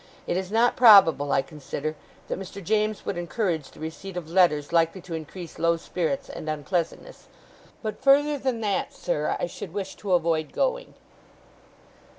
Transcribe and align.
It 0.25 0.35
is 0.35 0.51
not 0.51 0.75
probable, 0.75 1.31
I 1.31 1.43
consider, 1.43 1.95
that 2.27 2.39
Mr. 2.39 2.63
James 2.63 3.05
would 3.05 3.19
encourage 3.19 3.69
the 3.69 3.79
receipt 3.79 4.17
of 4.17 4.27
letters 4.31 4.73
likely 4.73 4.99
to 5.01 5.13
increase 5.13 5.59
low 5.59 5.77
spirits 5.77 6.27
and 6.27 6.49
unpleasantness; 6.49 7.27
but 7.83 8.01
further 8.01 8.39
than 8.39 8.61
that, 8.61 8.93
sir, 8.95 9.37
I 9.39 9.45
should 9.45 9.75
wish 9.75 9.95
to 9.97 10.13
avoid 10.15 10.53
going. 10.53 10.95